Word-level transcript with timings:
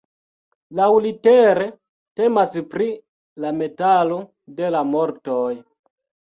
Laŭlitere, 0.79 1.67
temas 2.23 2.57
pri 2.73 2.89
la 3.45 3.55
metalo 3.61 4.21
de 4.59 4.75
la 4.77 4.85
mortoj. 4.97 5.49